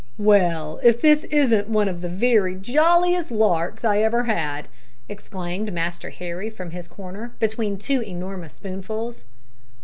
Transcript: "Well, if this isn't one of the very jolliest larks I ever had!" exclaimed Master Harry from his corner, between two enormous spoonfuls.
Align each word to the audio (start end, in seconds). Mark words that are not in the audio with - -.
"Well, 0.17 0.79
if 0.81 0.99
this 0.99 1.25
isn't 1.25 1.69
one 1.69 1.87
of 1.87 2.01
the 2.01 2.09
very 2.09 2.55
jolliest 2.55 3.29
larks 3.29 3.85
I 3.85 3.99
ever 3.99 4.23
had!" 4.23 4.67
exclaimed 5.07 5.71
Master 5.71 6.09
Harry 6.09 6.49
from 6.49 6.71
his 6.71 6.87
corner, 6.87 7.33
between 7.39 7.77
two 7.77 8.01
enormous 8.01 8.53
spoonfuls. 8.53 9.25